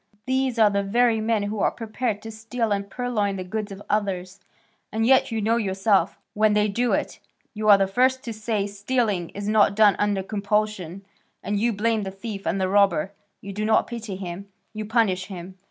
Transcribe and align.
These 0.25 0.57
are 0.57 0.71
the 0.71 0.81
very 0.81 1.21
men 1.21 1.43
who 1.43 1.59
are 1.59 1.69
prepared 1.69 2.23
to 2.23 2.31
steal 2.31 2.71
and 2.71 2.89
purloin 2.89 3.35
the 3.35 3.43
goods 3.43 3.71
of 3.71 3.83
others, 3.87 4.39
and 4.91 5.05
yet 5.05 5.31
you 5.31 5.43
know 5.43 5.57
yourself, 5.57 6.17
when 6.33 6.53
they 6.53 6.67
do 6.67 6.91
it, 6.93 7.19
you 7.53 7.69
are 7.69 7.77
the 7.77 7.85
first 7.85 8.23
to 8.23 8.33
say 8.33 8.65
stealing 8.65 9.29
is 9.35 9.47
not 9.47 9.75
done 9.75 9.95
under 9.99 10.23
compulsion, 10.23 11.05
and 11.43 11.59
you 11.59 11.71
blame 11.71 12.01
the 12.01 12.09
thief 12.09 12.47
and 12.47 12.59
the 12.59 12.67
robber; 12.67 13.11
you 13.41 13.53
do 13.53 13.63
not 13.63 13.85
pity 13.85 14.15
him, 14.15 14.47
you 14.73 14.85
punish 14.85 15.27
him. 15.27 15.59